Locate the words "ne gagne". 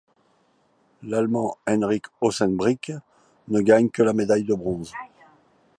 3.49-3.89